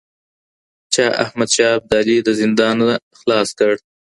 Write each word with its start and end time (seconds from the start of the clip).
چا 0.93 1.05
احمد 1.23 1.49
شاه 1.55 1.71
ابدالي 1.77 2.17
د 2.23 2.29
زندانه 2.39 2.87
خلاص 3.19 3.49
کړ؟ 3.59 3.73